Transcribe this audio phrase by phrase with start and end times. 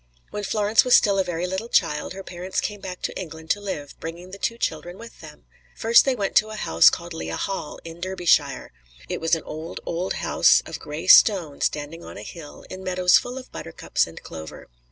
[0.31, 3.61] When Florence was still a very little child her parents came back to England to
[3.61, 5.45] live, bringing the two children with them.
[5.75, 8.71] First they went to a house called Lea Hall, in Derbyshire.
[9.09, 13.19] It was an old, old house of gray stone, standing on a hill, in meadows
[13.19, 14.69] full of buttercups and clover.